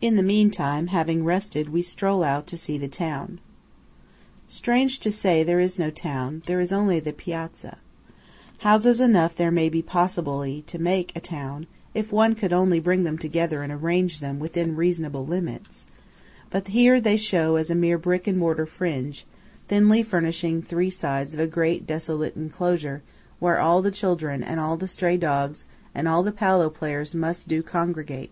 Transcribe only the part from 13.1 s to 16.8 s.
together and arrange them within reasonable limits; but